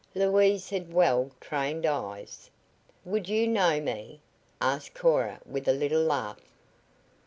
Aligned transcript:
Louise 0.15 0.71
had 0.71 0.91
well 0.91 1.29
trained 1.39 1.85
eyes. 1.85 2.49
"Would 3.05 3.29
you 3.29 3.47
know 3.47 3.79
me?" 3.79 4.19
asked 4.59 4.95
Cora 4.95 5.39
with 5.45 5.67
a 5.67 5.73
little 5.73 6.01
laugh. 6.01 6.41